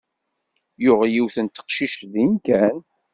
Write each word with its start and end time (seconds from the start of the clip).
Yuɣ 0.83 1.01
yiwet 1.13 1.35
n 1.41 1.47
teqcict 1.49 2.01
din 2.11 2.33
kan. 2.45 2.77